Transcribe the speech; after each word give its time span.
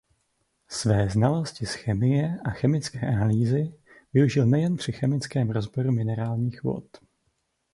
Své 0.69 1.09
znalosti 1.09 1.65
z 1.65 1.73
chemie 1.73 2.39
a 2.45 2.49
chemické 2.49 2.99
analýzy 3.07 3.73
využil 4.13 4.47
nejen 4.47 4.77
při 4.77 4.91
chemickém 4.91 5.49
rozboru 5.49 5.91
minerálních 5.91 6.63
vod. 6.63 6.97